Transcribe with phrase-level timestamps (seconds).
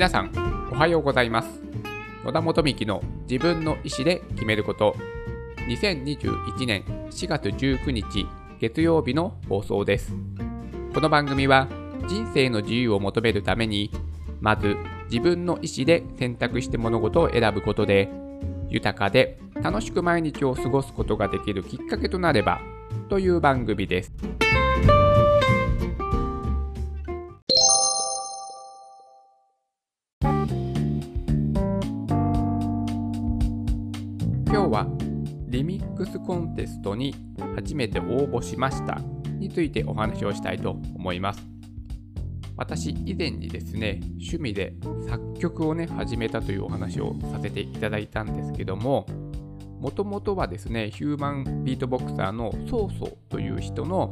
[0.00, 0.30] 皆さん
[0.72, 1.60] おはようございます。
[2.24, 4.96] 野田元幹の自分の意思で決めること。
[5.68, 8.26] 2021年4月19日
[8.60, 10.14] 月曜日の放送です。
[10.94, 11.68] この番組は
[12.08, 13.90] 人生の自由を求めるために
[14.40, 14.74] まず
[15.10, 18.08] 自分の意思で選択して物事を選ぶことで
[18.70, 22.62] 豊かで楽しく毎日を過ごすことができるきっかけとなれば
[23.10, 24.14] という番組です。
[36.00, 37.14] クスコンテストに
[37.54, 39.02] 初めて応募しました
[39.38, 41.46] についてお話をしたいと思います。
[42.56, 44.72] 私以前にですね趣味で
[45.06, 49.04] 作曲をね始めたというお話をさせていただいたんですけども
[49.78, 54.08] もともとはですねヒューマンビートボクサーのソーソーという人の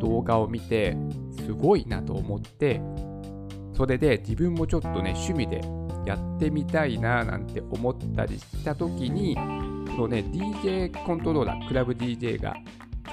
[0.00, 0.96] 動画を見て
[1.36, 2.80] すごいなと思って
[3.72, 5.60] それで自分もちょっとね趣味で
[6.06, 9.36] やってみたいななんて思ったりした時に
[9.96, 12.54] このね DJ コントローラークラブ DJ が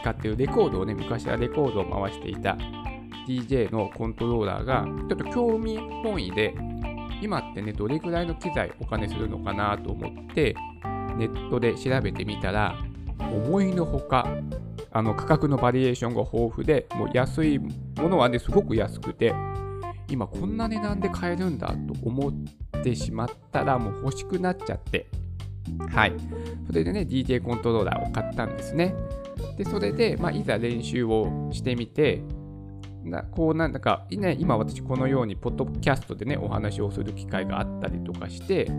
[0.01, 2.57] 使ってるレコードをね昔はレコードを回していた
[3.27, 6.55] DJ のコントローラーがちょっと興味本位で
[7.21, 10.55] 今ってねどれぐらいの機材お金するのかなと思って
[11.17, 12.75] ネットで調べてみたら
[13.19, 14.27] 思いのほか
[14.91, 17.69] あの価格のバリエーションが豊富でもう安いも
[18.09, 19.33] のはねすごく安くて
[20.09, 25.07] 今こんな値段で買えるんだと思ってしまったらもう欲しくなっちゃって。
[25.89, 26.13] はい。
[26.67, 28.95] それでね DJ コントローラーを買ったんですね。
[29.57, 32.23] でそれで、まあ、いざ練習をしてみて
[33.03, 38.71] なこうなんだか、ね、今私このようにポッドキャストでねお話をする機会があったりとかして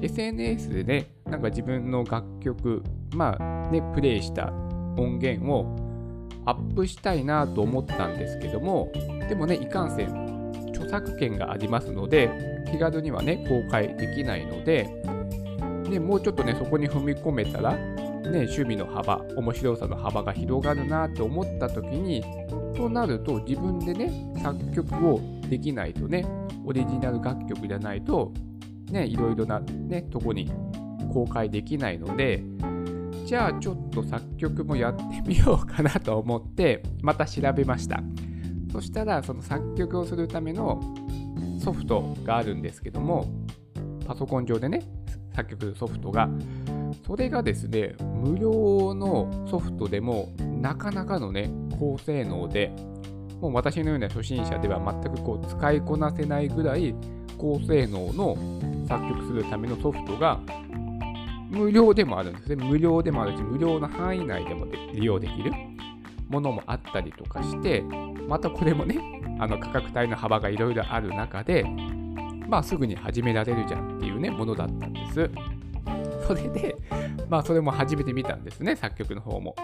[0.00, 2.82] SNS でねなんか自分の楽曲
[3.14, 4.52] まあねプレイした
[4.96, 5.76] 音源を
[6.46, 8.92] アップしたいなと思ったんですけども
[9.28, 10.34] でもねいかんせん
[10.68, 12.30] 著作権がありますので
[12.70, 14.90] 気軽にはね公開できないので、
[15.94, 17.76] ね、もうちょっとねそこに踏み込めたら
[18.30, 22.22] ね、趣味の幅、面白さの幅が広がるなと思った時に、
[22.74, 26.24] となると自分でね、作曲をできないとね、
[26.64, 28.32] オリジナル楽曲じゃないと、
[28.90, 30.50] ね、いろいろなね、とこに
[31.12, 32.42] 公開できないので、
[33.26, 38.02] じゃあちょっと作曲もやってみようかなと思って、また調べました。
[38.72, 40.80] そしたら、その作曲をするための
[41.60, 43.26] ソフトがあるんですけども、
[44.06, 44.82] パソコン上でね、
[45.34, 46.28] 作曲ソフトが
[47.06, 52.72] それがですね、無料のソフトでもなかなかのね、高性能で、
[53.40, 56.94] もう私のような初心者では全くこう使いこなせないぐらい
[57.36, 58.36] 高性能の
[58.88, 60.40] 作曲するためのソフトが
[61.50, 62.64] 無料でもあるんですね。
[62.64, 65.52] 無料でもあるし、無料の範囲内でも利用できる
[66.28, 67.82] ものもあったりとかして、
[68.28, 68.98] またこれもね、
[69.38, 71.64] あの価格帯の幅がいろいろある中で、
[72.48, 75.30] まあすぐに始められるじゃんっていうね、ものだったんです。
[76.26, 76.76] それで、
[77.28, 79.54] まあそれも初めて見たんですね、作曲の方も。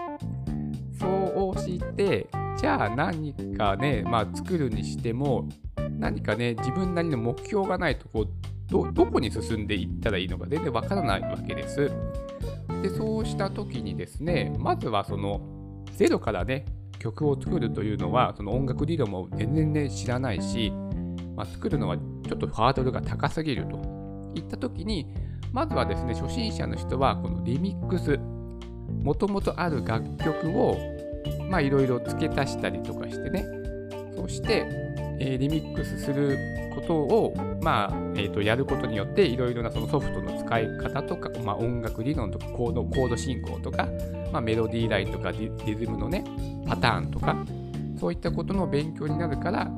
[0.99, 2.27] そうして、
[2.57, 5.47] じゃあ何かね、まあ作るにしても、
[5.97, 8.27] 何かね、自分なりの目標がないとこう
[8.71, 11.91] ど、どこに進んでいったらいいのか全然わからないわけです。
[12.81, 15.41] で、そうした時にですね、まずはその、
[15.97, 16.65] ゼロからね、
[16.97, 20.71] 曲を作るというのは、その音楽理論も全然ね、知らないし、
[21.35, 24.01] まあ、作るのはちょっとハードルが高すぎると。
[24.35, 25.07] いった時に、
[25.51, 28.19] まずはですね、初心者の人はこのリミックス、
[29.03, 30.77] もともとある楽曲を、
[31.61, 33.45] いろいろ付け足したりとかしてね、
[34.15, 34.65] そして、
[35.19, 36.37] えー、リミックスする
[36.73, 43.87] ことを、まあ、えー、とやることによって、いろいろなそのソフトの使い方とか、まあ、音楽理論とかコード、コード進行とか、
[44.31, 46.23] まあ、メロディーラインとかリズムのね、
[46.67, 47.35] パターンとか、
[47.99, 49.69] そういったことの勉強になるから、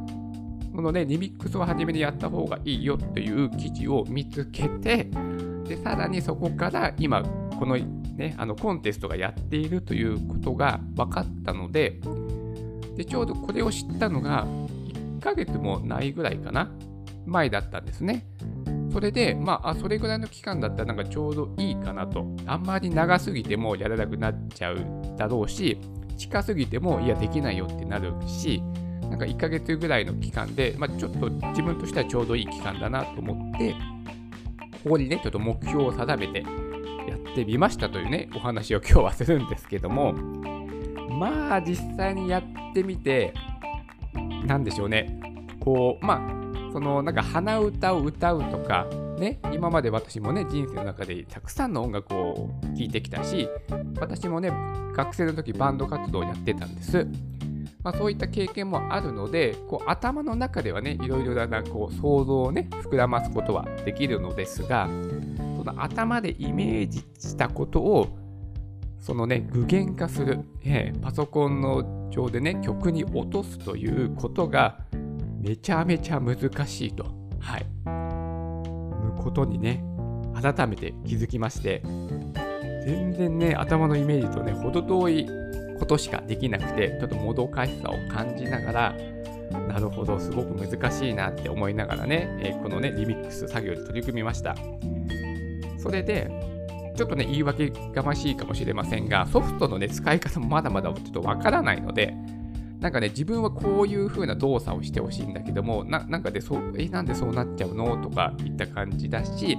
[0.76, 5.08] このね、リミックスを初めにやった方がいいよっていう記事を見つけて、
[5.68, 7.24] で、さらにそこから今、
[7.60, 12.00] このね、あのコンテストがやっているということが分かったので、
[12.96, 16.72] で、ちょうどこれを知ったのが、1ヶ月もないぐらいかな、
[17.26, 18.26] 前だったんですね。
[18.92, 22.28] それで、まあ、それぐらいの期間だったらなんかちょうどいいかなと。
[22.46, 24.78] あんまり長すぎてもやらなくなっちゃう
[25.18, 25.80] だろうし、
[26.18, 28.62] 近すぎても、いや、できないよってなるし、
[29.14, 33.76] なんか1ヶ月ぐらいの期間で、まあ、ちょっと自分としてはちょうどいい期間だなと思って、
[34.84, 43.36] ここにね、ちょっと目標を定めてやってみましたというね、お話を今日はするんですけども、まあ実際にやってみて、
[44.48, 45.20] なんでしょうね、
[45.60, 48.88] こう、まあ、そのなんか鼻歌を歌うとか、
[49.20, 53.48] ね、今まで私もね、人生の中でたくさんの音楽を聴いてきたし、
[54.00, 54.52] 私もね、
[54.96, 57.08] 学生の時バンド活動をやってたんです。
[57.84, 64.88] まあ、そういった経験もあるので、こう頭の中ではね、いろいろなこう想像をね、膨らますことはできるのですが、
[65.58, 68.18] その頭でイメージしたことを、
[69.00, 74.80] そのね、具現化する、えー、パソコンの上でね、曲に落とすということが、
[75.42, 77.04] めちゃめちゃ難しいと、
[77.40, 79.84] はい、むことにね、
[80.42, 81.84] 改めて気づきまして、
[82.86, 85.43] 全然ね、頭のイメージとね、程遠い
[85.80, 88.96] ことしかできなくて、ちょっともどかしさを感じながら、
[89.68, 94.56] なるほど、すごく難しいなって思いながらね、えー、このね、リミックス作業で取り組みました。
[95.78, 96.32] それで、
[96.96, 102.14] ちょっとね、言い訳がましいかもしれませんが、ソフトのね、使い方もまだまだちょっとわからないので、
[102.80, 107.96] なんかね、自分はこういう風な動作をしてほしいんだけども、ななんかでそう、え、なんでそうなっちゃうの？
[107.98, 109.56] とかいった感じだし、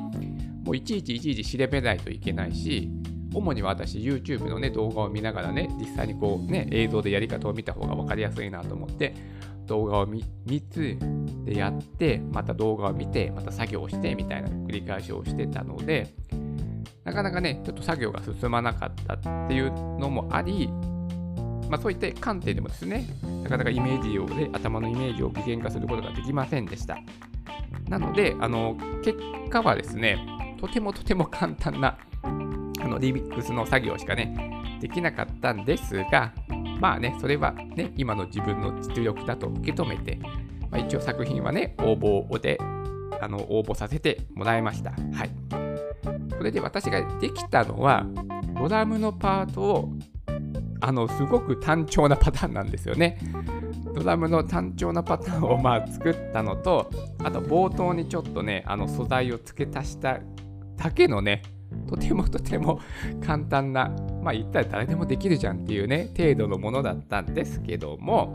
[0.64, 2.90] もういちいちいちいち調べないといけないし、
[3.34, 9.14] 主に私 YouTube のね動画を見ながらね実際にこうね映像でやり方を見た方が分かりやすいなと思って
[9.66, 10.22] 動画を見
[10.70, 10.96] つ
[11.44, 16.14] でやってまた動画を見てまた作業をしてみたいな繰り返しをしてたので
[17.04, 20.68] なかなかねちょっと作業が進まなかったっていうのもあり
[21.68, 23.06] まあ、そういった観点でもですね、
[23.42, 26.98] なかなかイメージをね、頭のイメージを具現化することができませんでした。
[27.88, 29.18] なので、あの結
[29.50, 30.18] 果はですね、
[30.60, 31.98] とてもとても簡単な
[32.94, 36.32] のリミックスの作業しかね、できなかったんですが、
[36.80, 40.18] まあね、それはね、今の自分の実力だと受け止めて、
[40.70, 42.58] まあ、一応作品はね、応募で
[43.20, 44.90] あの応募させてもらいました。
[44.90, 45.30] はい。
[46.36, 48.06] それで私ができたのは、
[48.58, 49.92] ドラムのパートを、
[50.80, 53.18] あの、すごく単調なパターンなんですよね。
[53.94, 56.90] ドラムの単調なパターンをまあ作ったのと、
[57.22, 60.18] あと冒頭にちょっとね、あの素材を付け足した
[60.76, 61.42] だけのね、
[61.88, 62.80] とてもとても
[63.24, 63.90] 簡単な、
[64.22, 68.32] まあ言ったら誰でもできるじゃんっていうね、程度のものだったんですけども、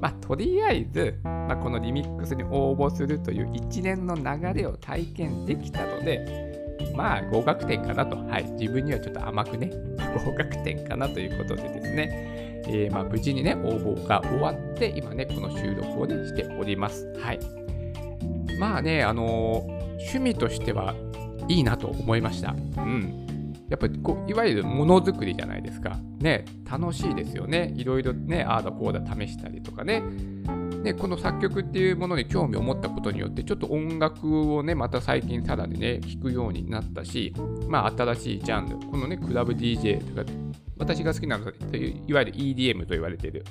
[0.00, 4.22] まあとりあえず、まあ、このリミックスに応募するという一連の流
[4.54, 6.48] れを体験できたので、
[6.94, 9.70] まあ合格点かなと、はい、自分にはちょっと甘くね、
[10.24, 17.12] 合格点かなということでですね、えー、まあ無事にね、応募が終わって、今ね、この収録をね、しております。
[17.20, 17.38] はい。
[18.58, 20.94] まあね、あのー、趣味としては
[21.48, 22.52] いいなと思いました。
[22.52, 23.26] うん。
[23.68, 25.98] やっぱりこういわゆるものづくりじゃないですか。
[26.20, 27.72] ね、楽しいですよね。
[27.76, 30.02] いろいろね、ああだこうだ試したりとかね。
[30.82, 37.34] ね、この作曲っていうものに興味を持ったことによって、ちょっと音楽をね、また最近さらにね、聴くようになったし、
[37.68, 40.30] まあ新しいジャンル、このね、クラブ DJ とか、
[40.78, 43.44] 私が好きなのは、いわゆる EDM と言われている、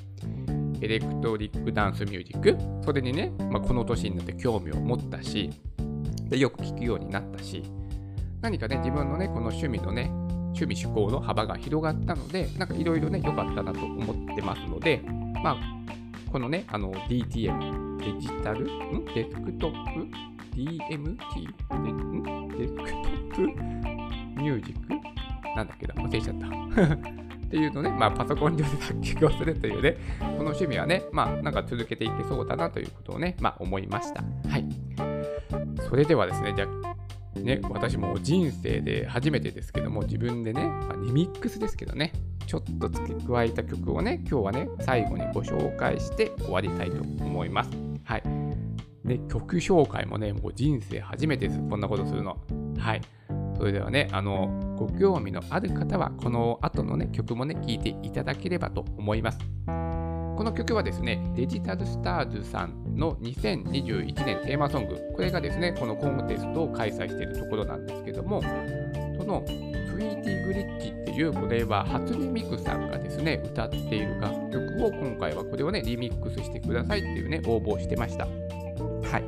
[0.81, 5.50] エレクトリックダンスミュージック、それにね、まあ、この年になって興味を持ったし、
[6.29, 7.63] でよく聴くようになったし、
[8.47, 10.09] 何かね、自分のね、この趣味のね、
[10.57, 15.01] 趣味趣向の幅が広がったので、なんかいろいろね、良かったなと思ってますので、
[15.44, 15.57] まあ、
[16.31, 19.03] このね、あの DTM、デジタル、ん？
[19.13, 20.07] デスクトップ
[20.55, 20.79] ?DMT?
[20.79, 22.47] デん？
[22.57, 23.41] デスクトップ？
[24.41, 24.93] ミュージック？
[25.57, 25.93] なんだっけな？
[25.95, 26.47] 忘れちゃった。
[27.47, 34.23] っていうのね、まあ、パソコン上で作曲をするというね、この趣味はね、まあ、なんか続けていけそうだなということをね、まあ、思いました。
[34.50, 34.65] はい。
[35.89, 36.87] それではですね、じゃあ、
[37.44, 42.13] ね、私も人生で初めてですけども、自分でね、まあ、リミックスですけどね、
[42.45, 47.70] ちょっと付け加えた曲をね、今日はね、最後にご紹介して終わりたいと思います。
[48.03, 48.24] はい。
[49.06, 51.60] で、曲紹介もね、もう人生初めてです。
[51.70, 52.38] こんなことするの。
[52.77, 53.01] はい。
[53.58, 59.39] それではね、あの、ご興味のある方は、この後のね、曲もね、聴いていただければと思います。
[59.67, 78.25] この曲はですね、デジタルスターズさんの2021年テーマソング、これがですね、このコンテストを開催しているところなんですけども、そのスイーティグリッチっていう、これは初音ミクさんがですね、歌っている楽曲を今回はこれをね、リミックスしてくださいっていうね、応募してました。
[78.25, 79.24] はい。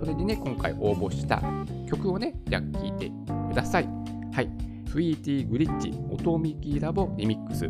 [0.00, 1.42] それでね、今回応募した
[1.86, 3.10] 曲をね、じゃあ聴いて
[3.50, 3.88] ください。
[4.32, 4.50] はい。
[4.90, 7.68] スイーティグリッチ音ミキラボリミックス。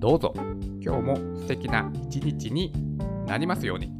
[0.00, 0.34] どうぞ
[0.80, 2.72] 今日も素敵な一日に
[3.26, 3.92] なりますように。